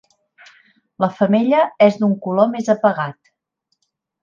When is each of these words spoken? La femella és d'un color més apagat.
La 1.03 1.09
femella 1.19 1.59
és 1.89 2.01
d'un 2.01 2.17
color 2.25 2.51
més 2.55 2.73
apagat. 2.77 3.33